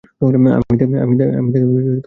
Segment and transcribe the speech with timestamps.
[0.01, 1.99] আমি তাকে অনুসরণ করছি।